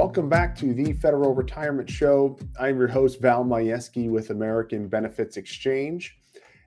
[0.00, 2.38] Welcome back to the Federal Retirement Show.
[2.58, 6.16] I'm your host, Val Majewski with American Benefits Exchange.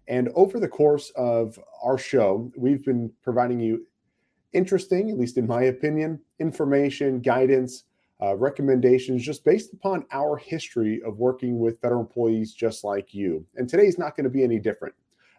[0.08, 3.88] And over the course of our show, we've been providing you
[4.54, 7.86] interesting, at least in my opinion, information, guidance,
[8.22, 13.44] uh, recommendations just based upon our history of working with federal employees just like you.
[13.56, 14.94] And today's not going to be any different.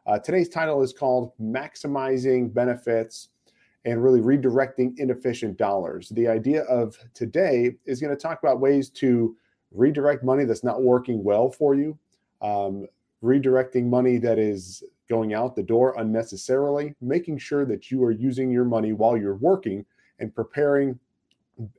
[0.05, 3.29] Uh, today's title is called Maximizing Benefits
[3.85, 6.09] and really redirecting inefficient dollars.
[6.11, 9.37] The idea of today is going to talk about ways to
[9.73, 11.99] redirect money that's not working well for you,
[12.41, 12.87] um,
[13.23, 18.51] redirecting money that is going out the door unnecessarily, making sure that you are using
[18.51, 19.85] your money while you're working
[20.19, 20.99] and preparing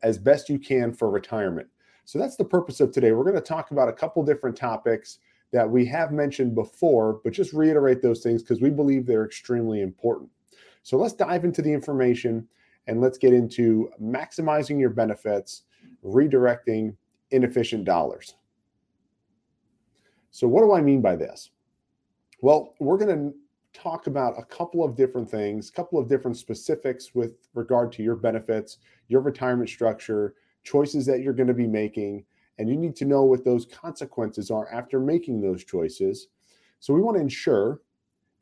[0.03, 1.67] as best you can for retirement.
[2.05, 3.11] So that's the purpose of today.
[3.13, 5.19] We're going to talk about a couple different topics
[5.51, 9.81] that we have mentioned before, but just reiterate those things because we believe they're extremely
[9.81, 10.29] important.
[10.85, 12.47] So let's dive into the information
[12.85, 15.63] and let's get into maximizing your benefits,
[16.05, 16.95] redirecting
[17.31, 18.35] inefficient dollars.
[20.29, 21.49] So, what do I mean by this?
[22.41, 23.33] Well, we're going to
[23.73, 28.03] talk about a couple of different things, a couple of different specifics with regard to
[28.03, 32.23] your benefits, your retirement structure, choices that you're going to be making,
[32.59, 36.27] and you need to know what those consequences are after making those choices.
[36.79, 37.81] So, we want to ensure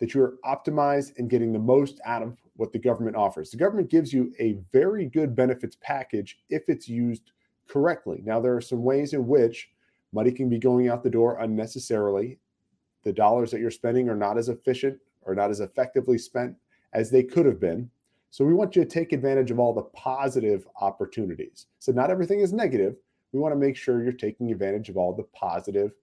[0.04, 3.52] that you're optimized and getting the most out of what the government offers.
[3.52, 7.32] The government gives you a very good benefits package if it's used
[7.70, 8.22] correctly.
[8.26, 9.70] Now, there are some ways in which
[10.12, 12.38] money can be going out the door unnecessarily.
[13.06, 16.54] The dollars that you're spending are not as efficient or not as effectively spent
[16.92, 17.90] as they could have been.
[18.30, 21.68] So, we want you to take advantage of all the positive opportunities.
[21.80, 22.98] So, not everything is negative.
[23.32, 25.94] We want to make sure you're taking advantage of all the positive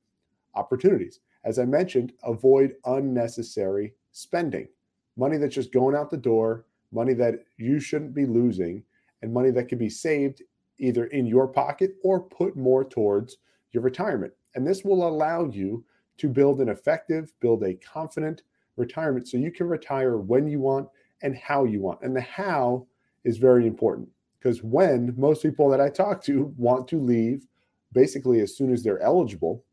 [0.55, 4.69] opportunities as I mentioned, avoid unnecessary spending.
[5.17, 8.83] Money that's just going out the door, money that you shouldn't be losing,
[9.23, 10.43] and money that can be saved
[10.79, 13.39] either in your pocket or put more towards
[13.73, 14.33] your retirement.
[14.55, 15.85] And this will allow you
[16.19, 18.43] to build an effective, build a confident
[18.77, 20.89] retirement so you can retire when you want
[21.23, 22.01] and how you want.
[22.03, 22.87] And the how
[23.25, 24.09] is very important
[24.39, 27.47] because when most people that I talk to want to leave
[27.93, 29.65] basically as soon as they're eligible,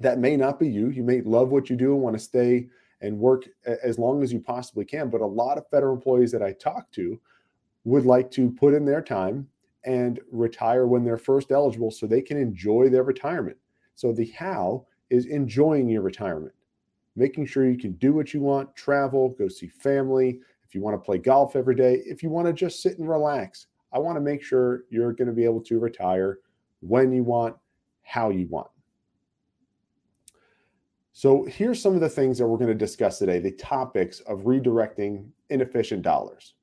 [0.00, 0.90] that may not be you.
[0.90, 2.68] You may love what you do and want to stay
[3.00, 5.10] and work as long as you possibly can.
[5.10, 7.20] But a lot of federal employees that I talk to
[7.84, 9.48] would like to put in their time
[9.84, 13.56] and retire when they're first eligible so they can enjoy their retirement.
[13.94, 16.54] So the how is enjoying your retirement,
[17.16, 20.40] making sure you can do what you want, travel, go see family.
[20.66, 23.08] If you want to play golf every day, if you want to just sit and
[23.08, 26.40] relax, I want to make sure you're going to be able to retire
[26.80, 27.56] when you want,
[28.02, 28.68] how you want.
[31.18, 34.42] So here's some of the things that we're going to discuss today, the topics of
[34.42, 36.54] redirecting inefficient dollars.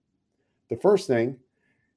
[0.70, 1.36] The first thing,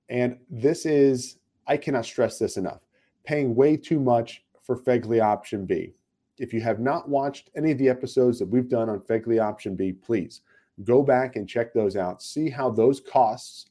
[0.08, 1.38] and this is,
[1.68, 2.80] I cannot stress this enough,
[3.22, 5.94] paying way too much for FEGLI Option B.
[6.38, 9.76] If you have not watched any of the episodes that we've done on FEGLI Option
[9.76, 10.40] B, please
[10.82, 12.24] go back and check those out.
[12.24, 13.66] See how those costs,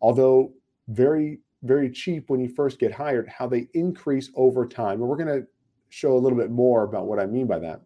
[0.00, 0.50] although
[0.88, 5.02] very, very cheap when you first get hired, how they increase over time.
[5.02, 5.46] And we're going to
[5.90, 7.82] show a little bit more about what I mean by that.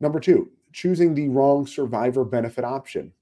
[0.00, 3.12] Number two, choosing the wrong survivor benefit option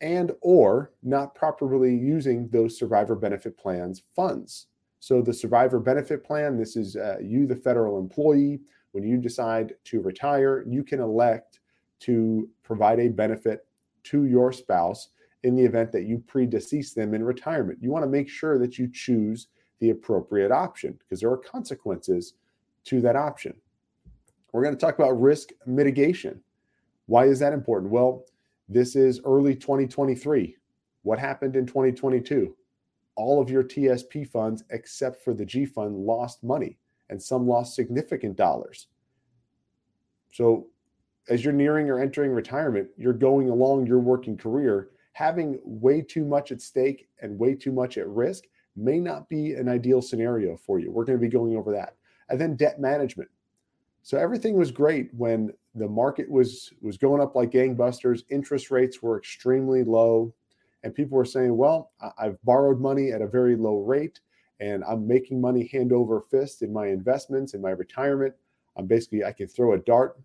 [0.00, 4.66] and or not properly using those survivor benefit plans funds.
[4.98, 8.60] So the survivor benefit plan, this is uh, you, the federal employee.
[8.92, 11.60] When you decide to retire, you can elect
[12.00, 13.66] to provide a benefit
[14.04, 15.08] to your spouse
[15.42, 17.78] in the event that you predecease them in retirement.
[17.80, 22.34] You want to make sure that you choose the appropriate option because there are consequences
[22.84, 23.54] to that option.
[24.52, 26.40] We're going to talk about risk mitigation.
[27.06, 27.92] Why is that important?
[27.92, 28.24] Well,
[28.68, 30.56] this is early 2023.
[31.02, 32.54] What happened in 2022?
[33.16, 36.78] All of your TSP funds, except for the G fund, lost money,
[37.08, 38.86] and some lost significant dollars.
[40.32, 40.68] So,
[41.28, 46.24] as you're nearing or entering retirement, you're going along your working career, having way too
[46.24, 48.44] much at stake and way too much at risk
[48.76, 50.90] may not be an ideal scenario for you.
[50.90, 51.96] We're going to be going over that.
[52.28, 53.28] And then debt management.
[54.02, 58.24] So everything was great when the market was was going up like gangbusters.
[58.30, 60.32] Interest rates were extremely low,
[60.82, 64.20] and people were saying, "Well, I've borrowed money at a very low rate,
[64.58, 68.34] and I'm making money hand over fist in my investments in my retirement.
[68.76, 70.18] I'm basically I can throw a dart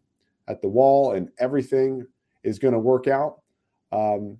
[0.48, 2.08] at the wall, and everything
[2.44, 3.42] is going to work out."
[3.92, 4.40] Um,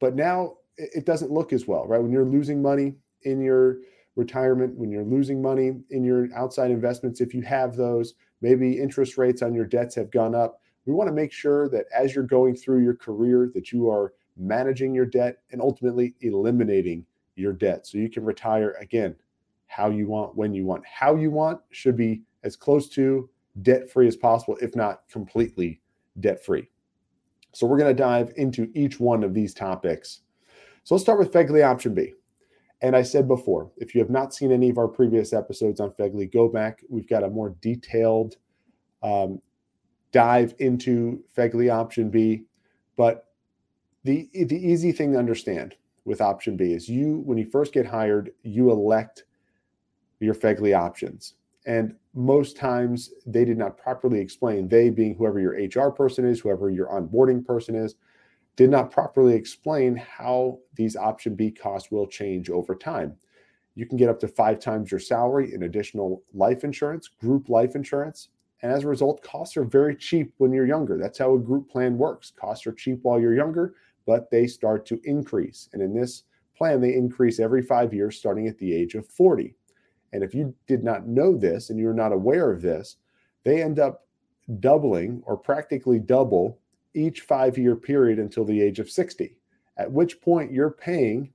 [0.00, 2.00] but now it doesn't look as well, right?
[2.00, 3.78] When you're losing money in your
[4.16, 9.18] retirement, when you're losing money in your outside investments, if you have those, maybe interest
[9.18, 10.60] rates on your debts have gone up.
[10.86, 14.12] We want to make sure that as you're going through your career that you are
[14.36, 17.06] managing your debt and ultimately eliminating
[17.36, 19.16] your debt so you can retire again
[19.66, 20.84] how you want, when you want.
[20.86, 23.28] How you want should be as close to
[23.62, 25.80] debt free as possible, if not completely
[26.20, 26.68] debt free.
[27.52, 30.20] So we're going to dive into each one of these topics.
[30.82, 32.12] So let's start with FEGLI option B.
[32.84, 35.92] And I said before, if you have not seen any of our previous episodes on
[35.92, 36.82] FEGLI, go back.
[36.90, 38.36] We've got a more detailed
[39.02, 39.40] um,
[40.12, 42.42] dive into FEGLI option B.
[42.98, 43.28] But
[44.04, 47.86] the the easy thing to understand with option B is you when you first get
[47.86, 49.24] hired, you elect
[50.20, 51.36] your FEGLI options.
[51.64, 56.40] And most times they did not properly explain, they being whoever your HR person is,
[56.40, 57.94] whoever your onboarding person is,
[58.56, 63.16] did not properly explain how these option B costs will change over time.
[63.74, 67.74] You can get up to five times your salary in additional life insurance, group life
[67.74, 68.28] insurance.
[68.62, 70.96] And as a result, costs are very cheap when you're younger.
[70.96, 72.30] That's how a group plan works.
[72.30, 73.74] Costs are cheap while you're younger,
[74.06, 75.68] but they start to increase.
[75.72, 76.22] And in this
[76.56, 79.54] plan, they increase every five years, starting at the age of 40.
[80.12, 82.96] And if you did not know this and you're not aware of this,
[83.42, 84.06] they end up
[84.60, 86.60] doubling or practically double
[86.94, 89.36] each five year period until the age of 60,
[89.76, 91.32] at which point you're paying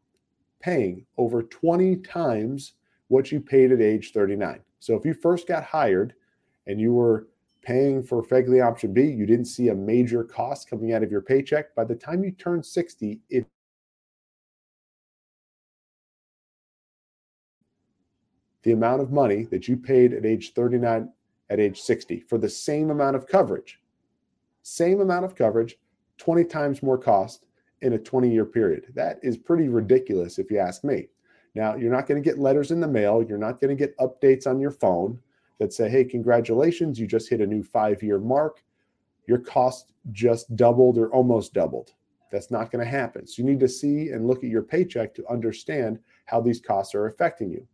[0.62, 2.74] paying over 20 times
[3.08, 4.60] what you paid at age 39.
[4.80, 6.14] So if you first got hired
[6.68, 7.28] and you were
[7.62, 11.22] paying for FEGLI option B, you didn't see a major cost coming out of your
[11.22, 11.74] paycheck.
[11.76, 13.46] By the time you turn 60, it
[18.64, 21.10] the amount of money that you paid at age 39
[21.50, 23.80] at age 60 for the same amount of coverage.
[24.70, 25.78] Same amount of coverage,
[26.20, 27.46] 20 times more cost
[27.82, 28.86] in a 20 year period.
[28.94, 31.08] That is pretty ridiculous if you ask me.
[31.56, 33.98] Now, you're not going to get letters in the mail, you're not going to get
[33.98, 35.20] updates on your phone
[35.58, 38.64] that say, hey, congratulations, you just hit a new five year mark.
[39.26, 41.94] Your cost just doubled or almost doubled.
[42.32, 43.26] That's not going to happen.
[43.26, 46.94] So you need to see and look at your paycheck to understand how these costs
[46.94, 47.68] are affecting you.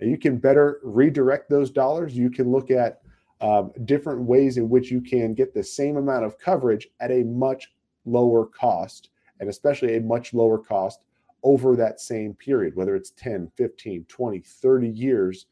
[0.00, 2.16] Now you can better redirect those dollars.
[2.16, 3.02] You can look at
[3.44, 7.24] um, different ways in which you can get the same amount of coverage at a
[7.24, 7.74] much
[8.06, 11.00] lower cost, and especially a much lower cost
[11.42, 15.46] over that same period, whether it's 10, 15, 20, 30 years,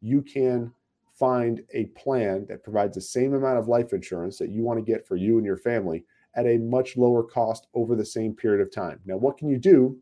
[0.00, 0.72] you can
[1.18, 4.92] find a plan that provides the same amount of life insurance that you want to
[4.92, 6.04] get for you and your family
[6.36, 9.00] at a much lower cost over the same period of time.
[9.04, 9.98] Now, what can you do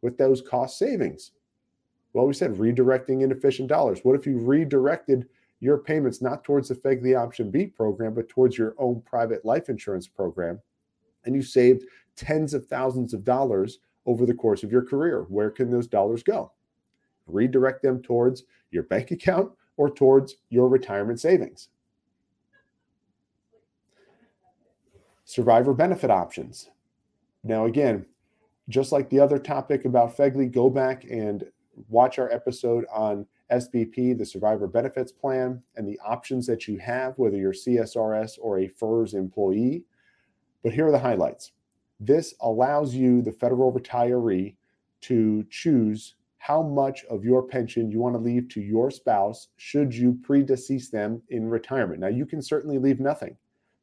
[0.00, 1.32] with those cost savings?
[2.14, 4.00] Well, we said redirecting inefficient dollars.
[4.04, 5.26] What if you redirected
[5.60, 9.68] your payments not towards the FEGLI Option B program, but towards your own private life
[9.68, 10.60] insurance program,
[11.24, 11.84] and you saved
[12.16, 15.26] tens of thousands of dollars over the course of your career?
[15.28, 16.52] Where can those dollars go?
[17.26, 21.68] Redirect them towards your bank account or towards your retirement savings.
[25.24, 26.70] Survivor benefit options.
[27.44, 28.06] Now, again,
[28.68, 31.44] just like the other topic about FEGLI, go back and
[31.88, 37.14] watch our episode on SBP, the Survivor Benefits Plan, and the options that you have,
[37.16, 39.84] whether you're CSRS or a FERS employee.
[40.62, 41.52] But here are the highlights.
[42.00, 44.56] This allows you, the federal retiree,
[45.02, 49.94] to choose how much of your pension you want to leave to your spouse should
[49.94, 52.00] you predecease them in retirement.
[52.00, 53.36] Now, you can certainly leave nothing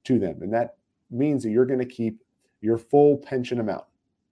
[0.05, 0.77] to them, and that
[1.11, 2.21] means that you're going to keep
[2.61, 3.83] your full pension amount,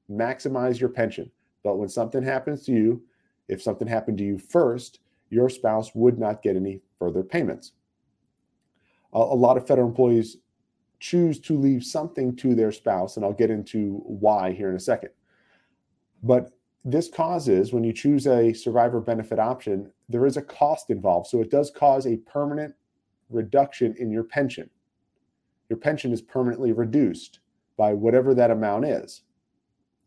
[0.09, 1.29] maximize your pension.
[1.63, 3.03] But when something happens to you,
[3.49, 4.99] if something happened to you first,
[5.29, 7.73] your spouse would not get any further payments.
[9.13, 10.37] A, a lot of federal employees
[10.99, 14.79] choose to leave something to their spouse, and I'll get into why here in a
[14.79, 15.09] second.
[16.21, 16.51] But
[16.85, 21.27] this causes, when you choose a survivor benefit option, there is a cost involved.
[21.27, 22.73] So it does cause a permanent
[23.29, 24.69] reduction in your pension.
[25.69, 27.39] Your pension is permanently reduced
[27.77, 29.23] by whatever that amount is.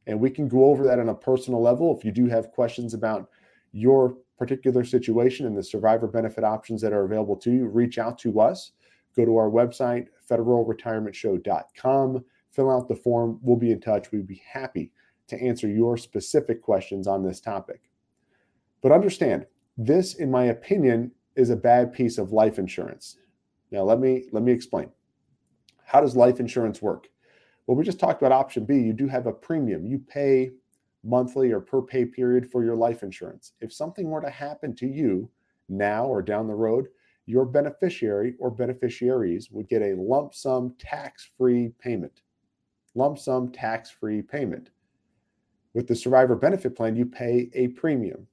[0.07, 1.97] And we can go over that on a personal level.
[1.97, 3.29] If you do have questions about
[3.73, 8.19] your particular situation and the survivor benefit options that are available to you, reach out
[8.21, 8.73] to us.
[9.15, 13.39] Go to our website, federalretirementshow.com, fill out the form.
[13.43, 14.13] We'll be in touch.
[14.13, 14.93] We'd be happy
[15.29, 17.81] to answer your specific questions on this topic.
[18.83, 19.47] But understand,
[19.79, 23.19] this, in my opinion, is a bad piece of life insurance.
[23.71, 24.91] Now, let me let me explain.
[25.85, 27.09] How does life insurance work?
[27.67, 28.77] Well, we just talked about option B.
[28.77, 29.87] You do have a premium.
[29.87, 30.53] You pay
[31.07, 33.53] monthly or per pay period for your life insurance.
[33.61, 35.31] If something were to happen to you
[35.69, 36.89] now or down the road,
[37.27, 42.23] your beneficiary or beneficiaries would get a lump sum tax free payment.
[42.95, 44.71] Lump sum tax free payment.
[45.75, 48.27] With the survivor benefit plan, you pay a premium.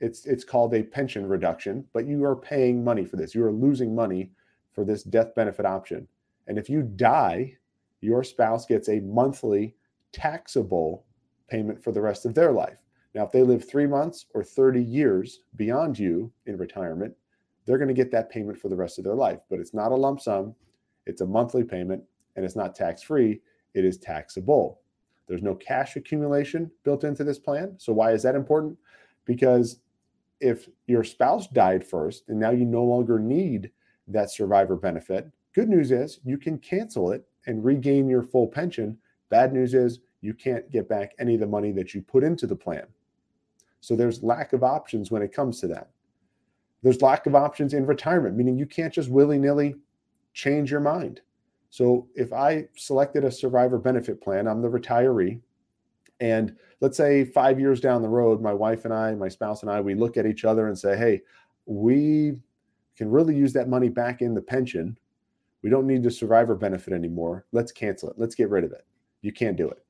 [0.00, 3.34] It's, it's called a pension reduction, but you are paying money for this.
[3.34, 4.30] You are losing money
[4.72, 6.08] for this death benefit option.
[6.46, 7.56] And if you die
[8.04, 9.74] your spouse gets a monthly
[10.12, 11.04] taxable
[11.48, 12.82] payment for the rest of their life.
[13.14, 17.14] Now, if they live three months or 30 years beyond you in retirement,
[17.64, 19.40] they're going to get that payment for the rest of their life.
[19.48, 20.54] But it's not a lump sum,
[21.06, 22.02] it's a monthly payment,
[22.36, 23.40] and it's not tax free,
[23.74, 24.80] it is taxable.
[25.26, 27.74] There's no cash accumulation built into this plan.
[27.78, 28.76] So, why is that important?
[29.24, 29.80] Because
[30.40, 33.70] if your spouse died first and now you no longer need
[34.08, 38.98] that survivor benefit, good news is you can cancel it and regain your full pension.
[39.30, 42.46] Bad news is you can't get back any of the money that you put into
[42.46, 42.86] the plan.
[43.80, 45.90] So there's lack of options when it comes to that.
[46.82, 49.74] There's lack of options in retirement, meaning you can't just willy nilly
[50.32, 51.20] change your mind.
[51.68, 55.40] So if I selected a survivor benefit plan, I'm the retiree.
[56.20, 59.70] And let's say five years down the road, my wife and I, my spouse and
[59.70, 61.20] I, we look at each other and say, hey,
[61.66, 62.40] we
[62.96, 64.96] can really use that money back in the pension.
[65.62, 67.44] We don't need the survivor benefit anymore.
[67.52, 68.16] Let's cancel it.
[68.18, 68.86] Let's get rid of it.
[69.20, 69.83] You can't do it.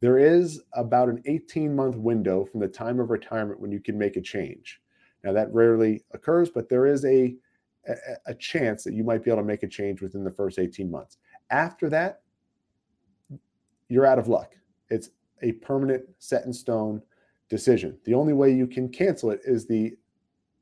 [0.00, 3.98] There is about an 18 month window from the time of retirement when you can
[3.98, 4.80] make a change.
[5.22, 7.36] Now, that rarely occurs, but there is a,
[7.86, 7.94] a,
[8.26, 10.90] a chance that you might be able to make a change within the first 18
[10.90, 11.18] months.
[11.50, 12.22] After that,
[13.88, 14.54] you're out of luck.
[14.88, 15.10] It's
[15.42, 17.02] a permanent, set in stone
[17.50, 17.98] decision.
[18.04, 19.96] The only way you can cancel it is the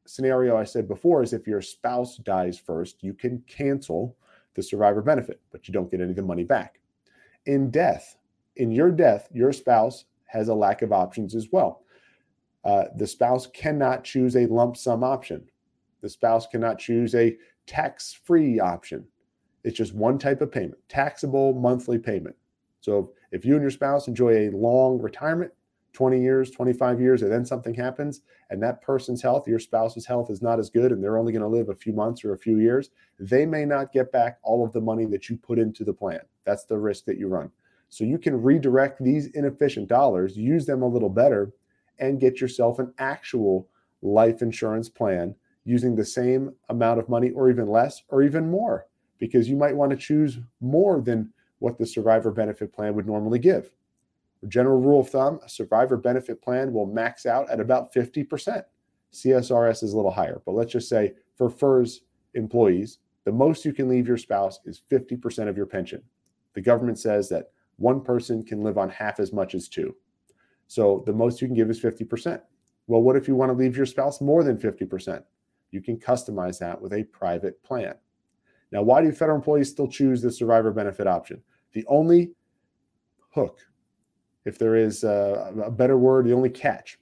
[0.07, 4.17] scenario I said before is if your spouse dies first, you can cancel
[4.55, 6.81] the survivor benefit, but you don't get any of the money back.
[7.47, 8.17] In death,
[8.59, 11.83] in your death, your spouse has a lack of options as well.
[12.65, 15.49] Uh, the spouse cannot choose a lump sum option.
[16.03, 17.37] The spouse cannot choose a
[17.67, 19.07] tax free option.
[19.65, 22.37] It's just one type of payment, taxable monthly payment.
[22.81, 25.53] So if you and your spouse enjoy a long retirement,
[25.93, 30.31] 20 years, 25 years, and then something happens, and that person's health, your spouse's health
[30.31, 32.39] is not as good, and they're only going to live a few months or a
[32.39, 35.85] few years, they may not get back all of the money that you put into
[35.85, 36.21] the plan.
[36.45, 37.51] That's the risk that you run.
[37.89, 41.53] So you can redirect these inefficient dollars, use them a little better,
[41.99, 43.69] and get yourself an actual
[44.03, 48.87] life insurance plan using the same amount of money or even less or even more
[49.19, 53.39] because you might want to choose more than what the survivor benefit plan would normally
[53.39, 53.71] give.
[54.47, 58.63] General rule of thumb, a survivor benefit plan will max out at about 50%.
[59.13, 62.03] CSRS is a little higher, but let's just say for FERS
[62.35, 66.03] employees, the most you can leave your spouse is 50% of your pension.
[66.55, 69.95] The government says that one person can live on half as much as two.
[70.67, 72.41] So the most you can give is 50%.
[72.87, 75.23] Well, what if you want to leave your spouse more than 50%?
[75.71, 77.95] You can customize that with a private plan.
[78.71, 81.43] Now, why do federal employees still choose the survivor benefit option?
[81.73, 82.33] The only
[83.31, 83.61] hook,
[84.45, 86.99] if there is a, a better word, the only catch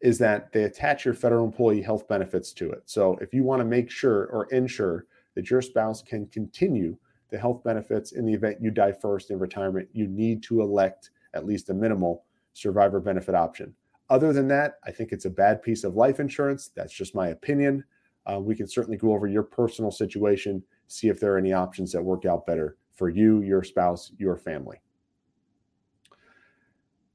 [0.00, 2.82] is that they attach your federal employee health benefits to it.
[2.86, 6.96] So if you want to make sure or ensure that your spouse can continue
[7.30, 11.10] the health benefits in the event you die first in retirement, you need to elect
[11.34, 13.74] at least a minimal survivor benefit option.
[14.08, 16.70] Other than that, I think it's a bad piece of life insurance.
[16.74, 17.84] That's just my opinion.
[18.26, 21.92] Uh, we can certainly go over your personal situation, see if there are any options
[21.92, 24.80] that work out better for you, your spouse, your family.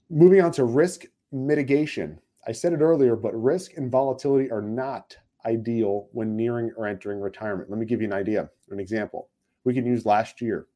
[0.10, 2.20] Moving on to risk mitigation.
[2.48, 7.20] I said it earlier, but risk and volatility are not ideal when nearing or entering
[7.20, 7.70] retirement.
[7.70, 9.30] Let me give you an idea, an example.
[9.66, 10.68] We can use last year.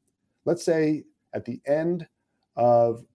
[0.43, 2.07] Let's say at the end
[2.57, 3.05] of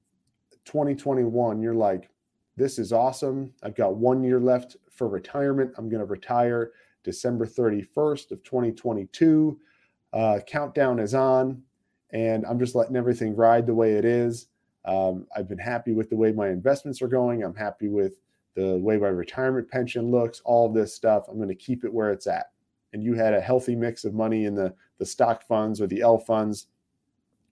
[0.64, 2.09] 2021, you're like,
[2.57, 3.52] this is awesome.
[3.62, 5.73] I've got one year left for retirement.
[5.76, 9.59] I'm going to retire December 31st of 2022.
[10.12, 11.61] Uh, countdown is on,
[12.11, 14.47] and I'm just letting everything ride the way it is.
[14.85, 17.43] Um, I've been happy with the way my investments are going.
[17.43, 18.21] I'm happy with
[18.54, 21.25] the way my retirement pension looks, all this stuff.
[21.28, 22.52] I'm going to keep it where it's at.
[22.93, 26.00] And you had a healthy mix of money in the, the stock funds or the
[26.00, 26.66] L funds,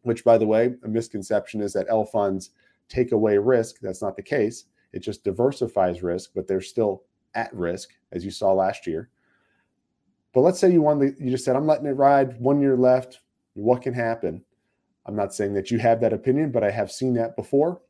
[0.02, 2.50] which, by the way, a misconception is that L funds
[2.88, 3.76] take away risk.
[3.80, 4.64] That's not the case.
[4.92, 9.08] It just diversifies risk, but they're still at risk, as you saw last year.
[10.32, 12.76] But let's say you won the, you just said, I'm letting it ride, one year
[12.76, 13.20] left.
[13.54, 14.44] What can happen?
[15.06, 17.80] I'm not saying that you have that opinion, but I have seen that before.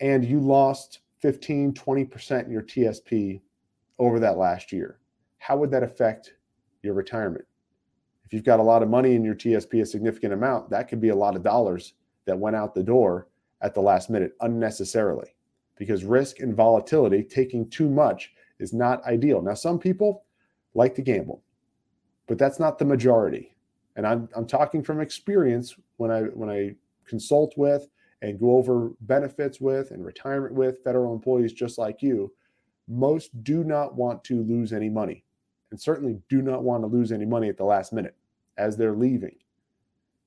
[0.00, 3.40] And you lost 15, 20% in your TSP
[3.98, 4.98] over that last year.
[5.38, 6.34] How would that affect
[6.82, 7.44] your retirement?
[8.26, 11.00] If you've got a lot of money in your TSP, a significant amount, that could
[11.00, 11.94] be a lot of dollars
[12.26, 13.28] that went out the door
[13.62, 15.34] at the last minute unnecessarily
[15.78, 19.40] because risk and volatility, taking too much, is not ideal.
[19.42, 20.24] Now, some people
[20.74, 21.42] like to gamble,
[22.26, 23.54] but that's not the majority.
[23.94, 26.74] And I'm, I'm talking from experience when I when I
[27.06, 27.88] consult with
[28.22, 32.32] and go over benefits with and retirement with federal employees just like you,
[32.88, 35.24] most do not want to lose any money
[35.70, 38.16] and certainly do not want to lose any money at the last minute
[38.56, 39.36] as they're leaving.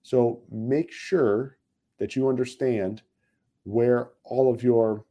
[0.03, 1.57] So make sure
[1.97, 3.01] that you understand
[3.63, 5.05] where all of your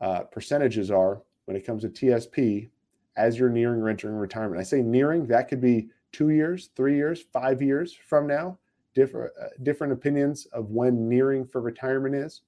[0.00, 2.68] uh, percentages are when it comes to TSP
[3.16, 4.60] as you're nearing or entering retirement.
[4.60, 8.58] I say nearing, that could be two years, three years, five years from now.
[8.94, 12.42] Different, uh, different opinions of when nearing for retirement is.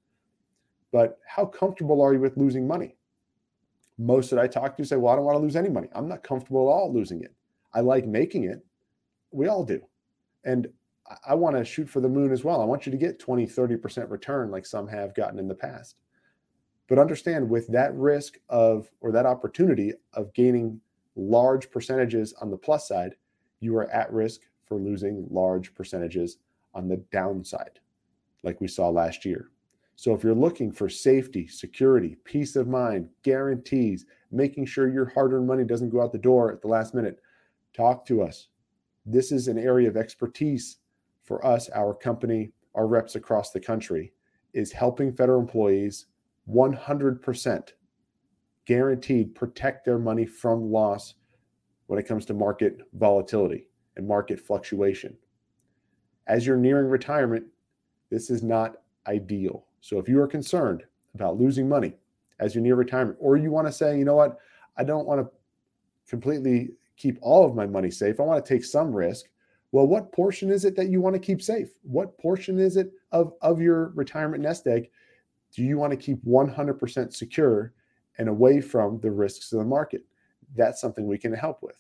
[0.93, 2.97] But how comfortable are you with losing money?
[4.01, 5.89] Most that I talk to say, well, I don't want to lose any money.
[5.93, 7.35] I'm not comfortable at all losing it.
[7.75, 8.65] I like making it.
[9.31, 9.83] We all do.
[10.45, 10.69] And
[11.29, 12.63] I want to shoot for the moon as well.
[12.63, 15.97] I want you to get 20, 30% return like some have gotten in the past.
[16.89, 20.81] But understand with that risk of, or that opportunity of gaining
[21.15, 23.17] large percentages on the plus side,
[23.61, 26.39] you are at risk for losing large percentages
[26.73, 27.81] on the downside,
[28.45, 29.51] like we saw last year.
[30.01, 35.35] So if you're looking for safety, security, peace of mind, guarantees, making sure your hard
[35.35, 37.19] earned money doesn't go out the door at the last minute,
[37.77, 38.49] talk to us.
[39.05, 40.79] This is an area of expertise
[41.23, 44.15] for us, our company, our reps across the country,
[44.55, 46.07] is helping federal employees
[46.51, 47.69] 100%
[48.65, 51.13] guaranteed protect their money from loss
[51.89, 53.67] when it comes to market volatility
[53.99, 55.15] and market fluctuation.
[56.27, 57.45] As you're nearing retirement,
[58.09, 58.77] this is not
[59.07, 59.67] ideal.
[59.81, 60.85] So if you are concerned
[61.15, 61.95] about losing money
[62.39, 64.39] as you near retirement, or you want to say, you know what,
[64.77, 65.31] I don't want to
[66.09, 69.27] completely keep all of my money safe, I want to take some risk.
[69.73, 71.69] Well, what portion is it that you want to keep safe?
[71.83, 74.91] What portion is it of, of your retirement nest egg
[75.53, 77.73] do you want to keep 100% secure
[78.19, 80.05] and away from the risks of the market?
[80.57, 81.77] That's something we can help with.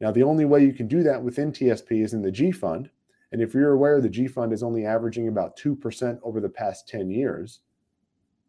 [0.00, 2.90] Now, the only way you can do that within TSP is in the G fund.
[3.32, 6.86] And if you're aware, the G fund is only averaging about 2% over the past
[6.88, 7.60] 10 years,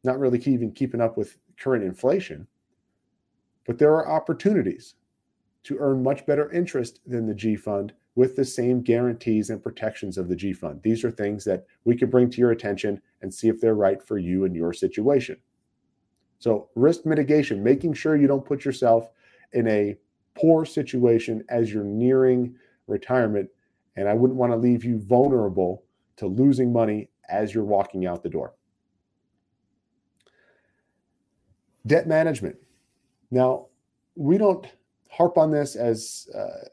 [0.04, 2.48] not really even keeping up with current inflation.
[3.66, 4.96] But there are opportunities
[5.63, 10.18] to earn much better interest than the G fund with the same guarantees and protections
[10.18, 10.82] of the G fund.
[10.84, 14.04] These are things that we can bring to your attention and see if they're right
[14.04, 15.38] for you and your situation.
[16.40, 19.10] So, risk mitigation, making sure you don't put yourself
[19.53, 19.96] in a
[20.36, 22.55] poor situation as you're nearing
[22.88, 23.50] retirement.
[23.96, 25.84] And I wouldn't want to leave you vulnerable
[26.18, 28.53] to losing money as you're walking out the door.
[31.86, 32.56] Debt management.
[33.29, 33.68] Now,
[34.16, 34.66] we don't
[35.10, 36.68] harp on this as uh,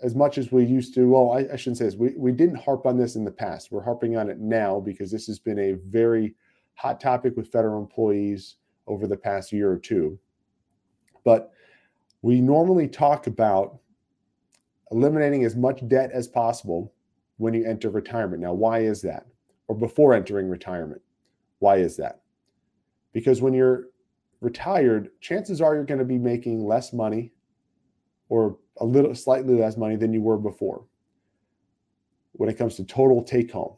[0.00, 1.08] as much as we used to.
[1.08, 1.94] Well, I, I, shouldn't say this.
[1.94, 3.72] We, we didn't harp on this in the past.
[3.72, 6.34] We're harping on it now because this has been a very
[6.74, 10.18] hot topic with federal employees over the past year or two.
[11.24, 11.52] But
[12.22, 13.78] we normally talk about
[14.90, 16.92] eliminating as much debt as possible
[17.38, 18.42] when you enter retirement.
[18.42, 19.26] Now, why is that?
[19.68, 21.02] Or before entering retirement.
[21.58, 22.20] Why is that?
[23.12, 23.86] Because when you're
[24.40, 27.32] retired, chances are you're going to be making less money
[28.28, 30.84] or a little slightly less money than you were before
[32.32, 33.74] when it comes to total take home.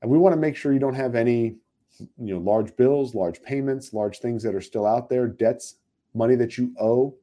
[0.00, 1.56] And we want to make sure you don't have any
[2.18, 5.76] you know large bills, large payments, large things that are still out there, debts,
[6.14, 7.14] money that you owe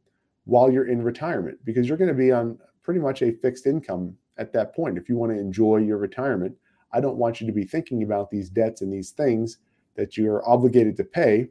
[0.46, 4.16] while you're in retirement because you're going to be on pretty much a fixed income
[4.38, 4.98] at that point.
[4.98, 6.56] If you want to enjoy your retirement,
[6.92, 9.60] I don't want you to be thinking about these debts and these things
[9.96, 11.50] that you're obligated to pay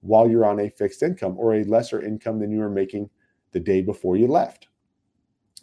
[0.00, 3.08] while you're on a fixed income or a lesser income than you are making
[3.52, 4.68] the day before you left.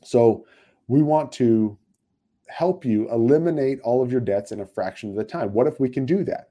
[0.03, 0.45] So
[0.87, 1.77] we want to
[2.47, 5.53] help you eliminate all of your debts in a fraction of the time.
[5.53, 6.49] What if we can do that?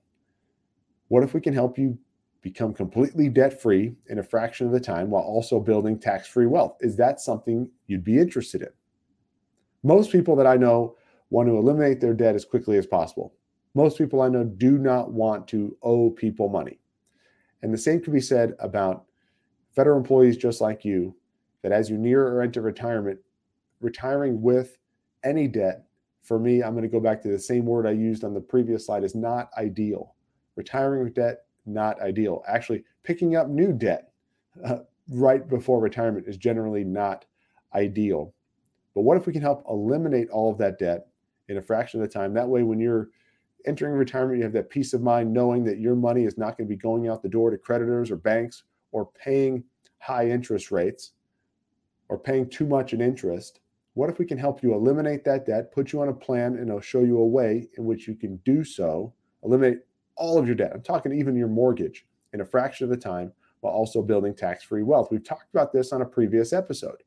[1.09, 1.99] What if we can help you
[2.43, 6.47] become completely debt free in a fraction of the time while also building tax free
[6.47, 6.77] wealth?
[6.81, 8.69] Is that something you'd be interested in?
[9.83, 10.97] Most people that I know
[11.31, 13.35] want to eliminate their debt as quickly as possible.
[13.75, 16.79] Most people I know do not want to owe people money.
[17.63, 19.05] And the same can be said about
[19.75, 21.15] federal employees just like you
[21.63, 23.19] that as you near or enter retirement,
[23.81, 24.79] retiring with
[25.25, 25.85] any debt,
[26.23, 28.41] for me, I'm going to go back to the same word I used on the
[28.41, 30.15] previous slide, is not ideal.
[30.57, 32.43] Retiring with debt, not ideal.
[32.49, 34.13] Actually, picking up new debt
[34.65, 34.79] uh,
[35.11, 37.25] right before retirement is generally not
[37.75, 38.33] ideal.
[38.95, 41.09] But what if we can help eliminate all of that debt
[41.49, 42.33] in a fraction of the time?
[42.35, 43.11] That way, when you're
[43.67, 46.69] entering retirement, you have that peace of mind knowing that your money is not going
[46.69, 49.65] to be going out the door to creditors or banks or paying
[49.99, 51.13] high interest rates
[52.09, 53.61] or paying too much in interest,
[53.95, 56.71] what if we can help you eliminate that debt, put you on a plan, and
[56.71, 59.79] I'll show you a way in which you can do so, eliminate
[60.17, 60.73] all of your debt.
[60.75, 64.65] I'm talking even your mortgage in a fraction of the time while also building tax
[64.65, 65.09] free wealth.
[65.11, 67.03] We've talked about this on a previous episode,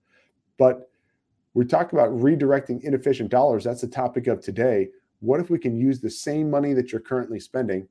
[0.57, 0.89] but
[1.53, 3.63] we talked about redirecting inefficient dollars.
[3.63, 4.89] That's the topic of today.
[5.19, 7.87] What if we can use the same money that you're currently spending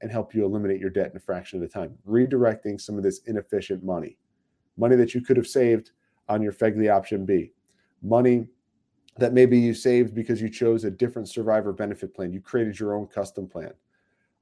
[0.00, 1.96] and help you eliminate your debt in a fraction of the time?
[2.08, 4.16] Redirecting some of this inefficient money,
[4.76, 5.92] money that you could have saved
[6.28, 7.52] on your FEGLI option B.
[8.02, 8.46] Money
[9.18, 12.32] that maybe you saved because you chose a different survivor benefit plan.
[12.32, 13.72] You created your own custom plan.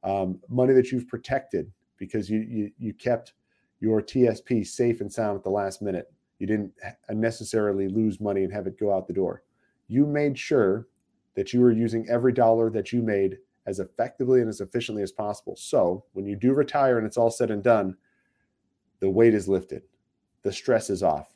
[0.02, 3.34] Um, money that you've protected because you you you kept
[3.80, 6.12] your TSP safe and sound at the last minute.
[6.38, 6.72] You didn't
[7.10, 9.42] necessarily lose money and have it go out the door.
[9.88, 10.88] You made sure
[11.34, 15.12] that you were using every dollar that you made as effectively and as efficiently as
[15.12, 15.54] possible.
[15.56, 17.96] So when you do retire and it's all said and done,
[19.00, 19.82] the weight is lifted,
[20.42, 21.34] the stress is off.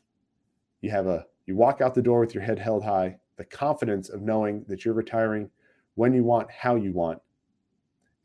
[0.81, 4.09] You have a you walk out the door with your head held high, the confidence
[4.09, 5.51] of knowing that you're retiring
[5.95, 7.21] when you want, how you want,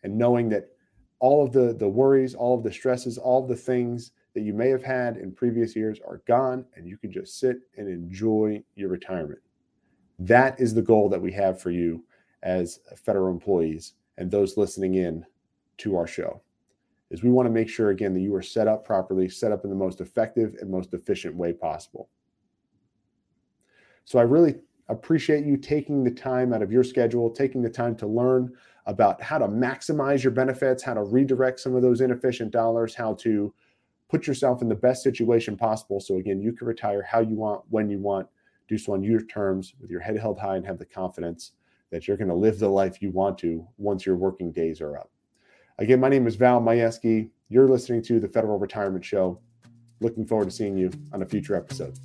[0.04, 0.70] and knowing that
[1.20, 4.54] all of the the worries, all of the stresses, all of the things that you
[4.54, 8.64] may have had in previous years are gone and you can just sit and enjoy
[8.76, 9.40] your retirement.
[10.20, 12.04] That is the goal that we have for you
[12.44, 15.26] as federal employees and those listening in
[15.78, 16.42] to our show.
[17.10, 19.64] Is we want to make sure again that you are set up properly, set up
[19.64, 22.10] in the most effective and most efficient way possible.
[24.06, 24.56] So I really
[24.90, 28.54] appreciate you taking the time out of your schedule, taking the time to learn
[28.90, 33.14] about how to maximize your benefits, how to redirect some of those inefficient dollars, how
[33.14, 33.54] to
[34.10, 36.00] put yourself in the best situation possible.
[36.00, 38.28] So, again, you can retire how you want, when you want,
[38.68, 41.52] do so on your terms with your head held high and have the confidence
[41.92, 44.98] that you're going to live the life you want to once your working days are
[44.98, 45.12] up.
[45.78, 47.30] Again, my name is Val Majewski.
[47.48, 49.40] You're listening to the Federal Retirement Show.
[50.02, 52.00] Looking forward to seeing you on a future episode.